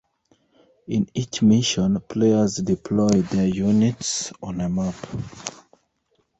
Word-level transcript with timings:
In 0.87 1.09
each 1.13 1.43
mission, 1.43 1.99
players 2.01 2.55
deploy 2.55 3.07
their 3.21 3.45
units 3.45 4.33
on 4.41 4.59
a 4.59 4.67
map. 4.67 4.95